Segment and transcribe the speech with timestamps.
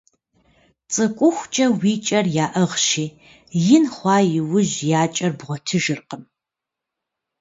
[0.91, 3.05] Цӏыкӏухукӏэ уи кӏэр яӏыгъщи,
[3.75, 6.23] ин хъуа иужь я кӏэр бгъуэтыжыркъым.